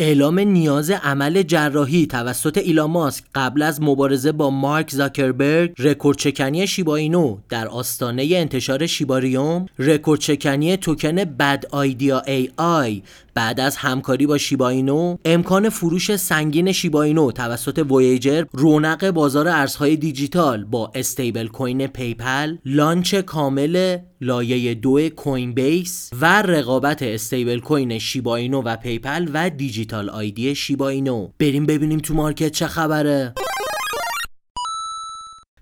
[0.00, 6.66] اعلام نیاز عمل جراحی توسط ایلان ماسک قبل از مبارزه با مارک زاکربرگ رکورد شکنی
[6.66, 13.02] Shiba Inu در آستانه انتشار Shibarium رکورد شکنی توکن Bad Idea AI
[13.38, 19.48] بعد از همکاری با Shiba Inu امکان فروش سنگین Shiba Inu توسط وویجر رونق بازار
[19.48, 28.62] ارزهای دیجیتال با stablecoin PayPal launch کامل لایه دو Coinbase و رقابت stablecoin Shiba Inu
[28.62, 33.34] و PayPal و digital ID Shiba Inu بریم ببینیم تو market چه خبره.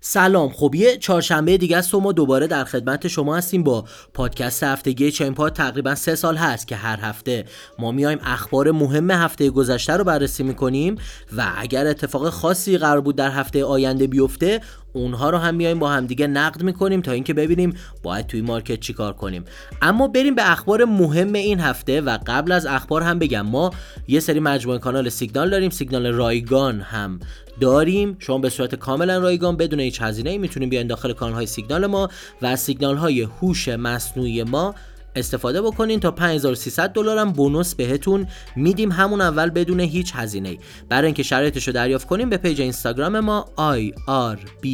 [0.09, 0.49] سلام.
[0.49, 5.11] خب یه چهارشنبه دیگه است و ما دوباره در خدمت شما هستیم با پادکست هفتگی
[5.11, 7.45] چین پاد تقریبا سه سال هست که هر هفته
[7.79, 10.95] ما میایم اخبار مهم هفته گذشته رو بررسی می‌کنیم
[11.37, 14.61] و اگر اتفاق خاصی قرار بود در هفته آینده بیفته
[14.97, 19.13] اونها رو هم میایم با همدیگه نقد می‌کنیم تا اینکه ببینیم باید توی مارکت چیکار
[19.13, 19.43] کنیم.
[19.81, 23.71] اما بریم به اخبار مهم این هفته و قبل از اخبار هم بگم ما
[24.07, 27.19] یه سری مجموعه کانال سیگنال داریم سیگنال رایگان هم
[27.59, 28.15] داریم.
[28.19, 31.85] شما به صورت کاملا رایگان بدون هیچ هزینه ای می‌تونید بیاین داخل کانال های سیگنال
[31.85, 32.09] ما
[32.41, 34.75] و سیگنال های هوش مصنوعی ما
[35.15, 40.59] استفاده بکنین تا 5300 دلار هم bonus بهتون میدیم همون اول بدون هیچ هزینه ای
[40.89, 44.67] برای اینکه شرایطش رو دریافت کنیم به page اینستاگرام ما IRBLC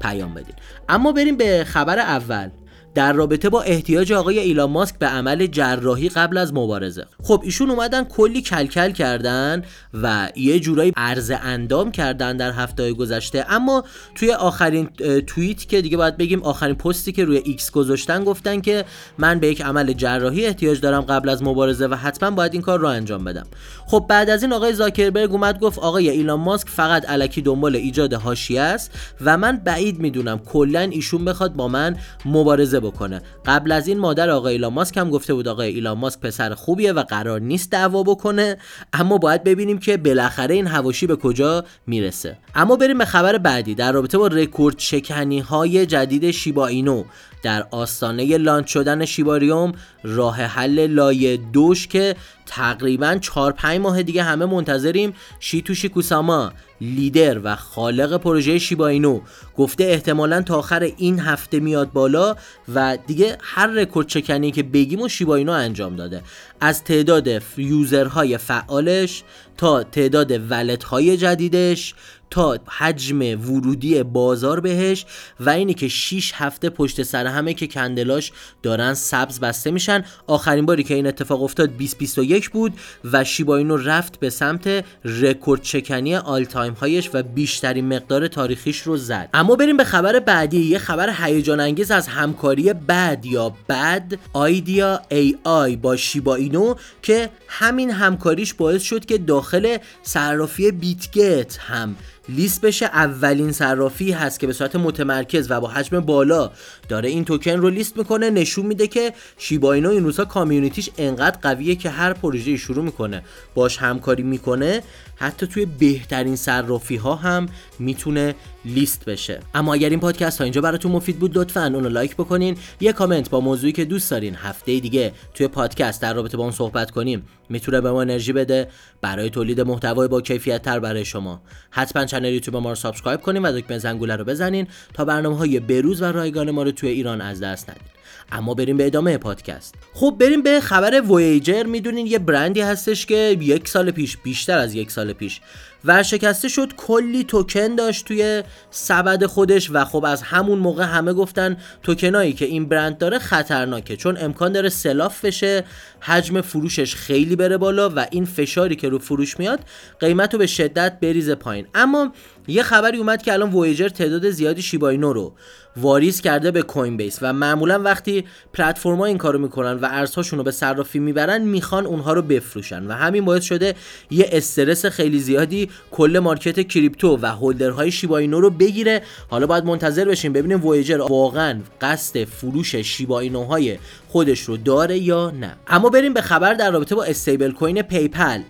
[0.00, 0.54] پیام بدین.
[0.88, 2.50] اما بریم به خبر اول.
[2.94, 7.06] در رابطه با احتیاج آقای ایلان ماسک به عمل جراحی قبل از مبارزه.
[7.22, 9.62] خب ایشون اومدن کلی کلکل کردن
[10.02, 13.46] و یه جورایی عرض اندام کردن در هفته گذشته.
[13.48, 14.86] اما توی آخرین
[15.26, 18.84] توییت که دیگه باید بگیم آخرین پستی که روی X گذاشتن گفتن که
[19.18, 22.78] من به یک عمل جراحی احتیاج دارم قبل از مبارزه و حتما باید این کار
[22.78, 23.46] رو انجام بدم.
[23.86, 28.14] خب بعد از این آقای زاکربرگ اومد گفت آقای ایلان ماسک فقط الکی دنبال ایجاد
[28.14, 33.22] حاشیه است و من بعید می‌دونم کلا ایشون بخواد با من مبارزه بکنه.
[33.46, 36.92] قبل از این مادر آقای ایلان ماسک هم گفته بود آقای ایلان ماسک پسر خوبیه
[36.92, 38.56] و قرار نیست دعوا بکنه
[38.92, 42.36] اما باید ببینیم که بالاخره این حواشی به کجا می‌رسه.
[42.54, 47.04] اما بریم به خبر بعدی در رابطه با رکورد شکنی های جدید Shiba Inu.
[47.42, 49.72] در آستانه launch شدن Shibarium
[50.02, 52.16] راه حل لایه دوش که
[52.50, 59.20] تقریبا 4 5 ماه دیگه همه منتظریم Shytoshi Kusama leader و خالق پروژه Shiba Inu.
[59.56, 62.36] گفته احتمالا تا آخر این هفته میاد بالا
[62.74, 66.22] و دیگه هر رکورد شکنی که بگیم و Shiba Inu انجام داده.
[66.60, 69.22] از تعداد user های فعالش
[69.56, 71.94] تا تعداد wallet های جدیدش
[72.30, 75.06] تا حجم ورودی بازار بهش
[75.40, 78.32] و اینی که 6 هفته پشت سر همه که candle هاش
[78.62, 80.04] دارن سبز بسته میشن.
[80.26, 82.72] آخرین باری که این اتفاق افتاد 2021 بود
[83.12, 88.28] و Shiba Inu رفت به سمت رکورد شکنی all time high ش و بیشترین مقدار
[88.28, 89.28] تاریخیش رو زد.
[89.34, 90.60] اما بریم به خبر بعدی.
[90.60, 97.30] یه خبر هیجان انگیز از همکاری bad یا Bad Idea AI با Shiba Inu که
[97.48, 101.96] همین همکاریش باعث شد که داخل صرافی Bitget هم
[102.36, 106.50] لیست بشه اولین صرافی هست که به صورت متمرکز و با حجم بالا
[106.88, 108.30] داره این توکن رو لیست می‌کنه.
[108.30, 112.84] نشون میده که Shiba Inu این روزها community ش انقدر قویه که هر پروژه شروع
[112.84, 113.22] می‌کنه
[113.54, 114.82] باش همکاری می‌کنه.
[115.16, 117.48] حتی توی بهترین صرافی ها هم
[117.78, 119.40] می‌تونه لیست بشه.
[119.54, 122.56] اما اگر این پادکست تا اینجا براتون مفید بود لطفا اونو like بکنین.
[122.80, 126.52] یه کامنت با موضوعی که دوست دارین هفته دیگه توی پادکست در رابطه با اون
[126.52, 128.68] صحبت کنیم می‌تونه به ما انرژی بده.
[129.00, 131.42] برای تولید محتوای با کیفیت تر برای شما.
[131.70, 135.60] حتما channel یوتیوب ما رو subscribe کنین و دکمه زنگوله رو بزنین تا برنامه های
[135.60, 138.00] بروز و رایگان ما رو توی ایران از دست ندید
[138.32, 139.74] اما بریم به ادامه پادکست.
[139.94, 144.74] خب بریم به خبر وویجر می‌دونین یه برندی هستش که یک سال پیش بیشتر از
[144.74, 145.40] یک سال پیش
[145.84, 151.56] ورشکسته شد کلی توکن داشت توی سبد خودش و خب از همون موقع همه گفتن
[151.82, 155.64] توکنایی که این برند داره خطرناکه چون امکان داره سلاف بشه
[156.00, 159.60] حجم فروشش خیلی بره بالا و این فشاری که رو فروش میاد
[160.00, 161.66] قیمت رو به شدت بریزه پایین.
[161.74, 162.12] اما
[162.48, 165.32] یه خبری اومد که الان وویجر تعداد زیادی شیباینو رو
[165.76, 170.44] واریز کرده به کوین بیس و معمولا وقتی پلتفرم‌ها این کارو می‌کنن و ارزهاشون رو
[170.44, 173.74] به صرافی می‌برن می‌خوان اونها رو بفروشن و همین باعث شده
[174.10, 179.02] یه استرس خیلی زیادی کل مارکت کریپتو و هولدرهای شیباینو رو بگیره.
[179.28, 183.78] حالا باید منتظر بشیم ببینیم وویجر واقعا قصد فروش شیباینوهای
[184.08, 185.56] خودش رو داره یا نه.
[185.66, 188.40] اما بریم به خبر در رابطه با stablecoin PayPal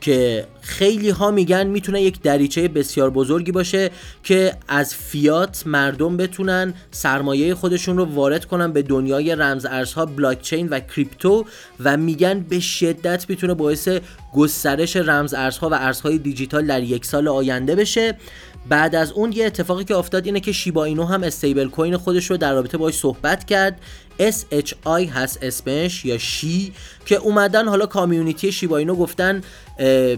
[0.00, 3.90] که خیلی ها میگن می‌تونه یک دریچه بسیار بزرگی باشه
[4.22, 10.68] که از فیات مردم بتونن سرمایه خودشون رو وارد کنن به دنیای رمز ارزها بلاکچین
[10.68, 11.44] و crypto
[11.84, 13.88] و میگن به شدت می‌تونه باعث
[14.34, 18.16] گسترش رمز ارزها و ارزهای دیجیتال در یک سال آینده بشه.
[18.68, 22.36] بعد از اون یه اتفاقی که افتاد اینه که Shiba Inu هم stablecoin خودش رو
[22.36, 23.80] در رابطه باش صحبت کرد.
[24.20, 26.72] SHI هست اسمش یا شی
[27.06, 29.42] که اومدن حالا community Shiba Inu گفتن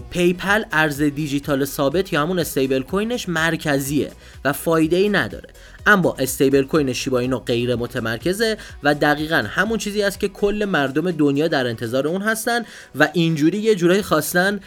[0.09, 4.11] PayPal ارز دیجیتال ثابت یا همون stablecoin ش مرکزیه
[4.45, 5.49] و فایده ای نداره.
[5.85, 11.47] اما stablecoin Shiba Inu غیر متمرکزه و دقیقا همون چیزی است که کل مردم دنیا
[11.47, 12.65] در انتظار اون هستن
[12.95, 14.59] و اینجوری یه جورایی خواستن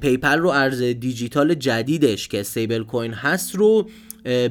[0.00, 3.88] PayPal رو ارز دیجیتال جدیدش که stablecoin هست رو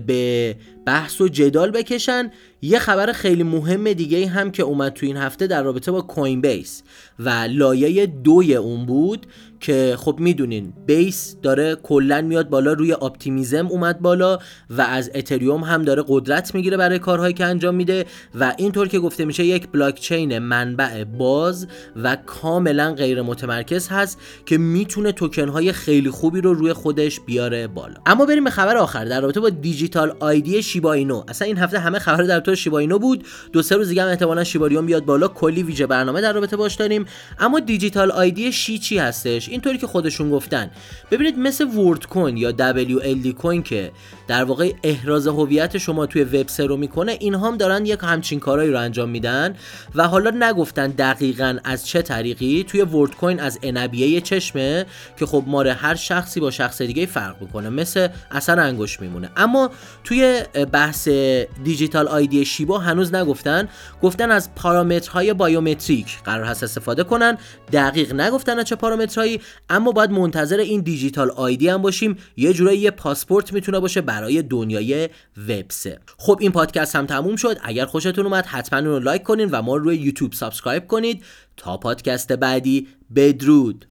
[0.08, 2.32] به بحث و جدال بکشن.
[2.62, 6.84] یه خبر خیلی مهم دیگه هم که اومد تو این هفته در رابطه با Coinbase
[7.20, 9.26] و لایه دوی اون بود
[9.60, 14.40] که خب می‌دونین Base داره کلا میاد بالا روی Optimism اومد بالا
[14.70, 18.06] و از اتریوم هم داره قدرت می‌گیره برای کارهایی که انجام میده
[18.40, 24.58] و اینطور که گفته میشه یک بلاکچین منبع باز و کاملا غیر متمرکز هست که
[24.58, 27.96] می‌تونه توکن های خیلی خوبی رو روی خودش بیاره بالا.
[28.06, 32.00] اما بریم به خبر آخر در رابطه با digital ID شیباینو اصلا این هفته همه
[32.00, 33.26] خبر در تو شیباینو بود.
[33.54, 35.28] دو سه روز دیگه هم احتمالاً شیباریون بیاد بالا.
[35.28, 37.06] کلی ویژه برنامه در رابطه باش داریم.
[37.40, 40.72] اما دیجیتال آیدی شی چی هستش؟ اینطوری که خودشون گفتن.
[41.12, 43.92] ببینید مثل ورد کوین یا WLD کوین که
[44.28, 48.72] در واقع احراز هویت شما توی وب رو می‌کنه اینها هم دارن یک همچین کارهایی
[48.72, 49.56] رو انجام میدن
[49.96, 52.64] و حالا نگفتن دقیقا از چه طریقی.
[52.64, 54.86] توی ورد کوین از انبیه چشمه
[55.20, 57.70] که خب ماره هر شخصی با شخص دیگه فرق می‌کنه.
[57.70, 59.30] مثل اثر انگوش میمونه.
[59.38, 59.72] اما
[60.04, 61.08] توی بحث
[61.64, 63.70] digital ID شیبا هنوز نگفتن.
[64.02, 67.38] گفتن از پارامترهای biometric قرار هست استفاده کنن.
[67.72, 72.18] دقیق نگفتن چه پارامترهایی اما باید منتظر این digital ID هم باشیم.
[72.38, 75.10] یه جورایی یه پاسپورت می‌تونه باشه برای دنیای
[75.48, 75.66] وب
[76.18, 77.58] خب این پادکست هم تموم شد.
[77.64, 81.24] اگر خوشتون اومد حتما اون رو لایک کنین و ما روی یوتیوب subscribe کنید.
[81.58, 83.86] تا پادکست بعدی بدرود.